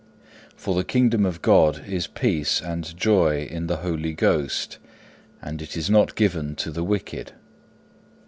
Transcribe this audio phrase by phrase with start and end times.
[0.55, 4.79] For the kingdom of God is peace and joy in the Holy Ghost,
[5.43, 7.33] and it is not given to the wicked.